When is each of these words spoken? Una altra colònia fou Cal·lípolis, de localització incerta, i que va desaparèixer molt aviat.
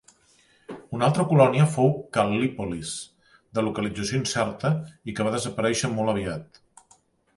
Una 0.99 1.03
altra 1.07 1.25
colònia 1.33 1.67
fou 1.73 1.91
Cal·lípolis, 2.17 2.93
de 3.59 3.67
localització 3.69 4.19
incerta, 4.23 4.73
i 5.13 5.19
que 5.21 5.29
va 5.29 5.35
desaparèixer 5.37 5.93
molt 5.99 6.15
aviat. 6.15 6.63